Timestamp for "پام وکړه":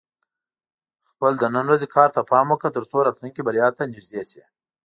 2.31-2.73